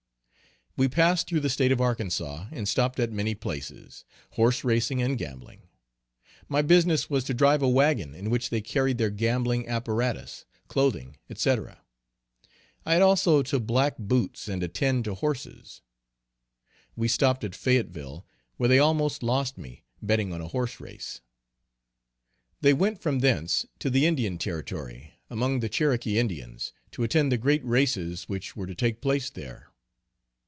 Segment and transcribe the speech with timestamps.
[0.77, 5.17] We passed through the State of Arkansas and stopped at many places, horse racing and
[5.17, 5.63] gambling.
[6.47, 11.17] My business was to drive a wagon in which they carried their gambling apparatus, clothing,
[11.35, 11.55] &c.
[12.85, 15.81] I had also to black boots and attend to horses.
[16.95, 18.23] We stopped at Fayettville,
[18.55, 21.19] where they almost lost me, betting on a horse race.
[22.61, 27.37] They went from thence to the Indian Territory, among the Cherokee Indians, to attend the
[27.37, 29.67] great races which were to take place there.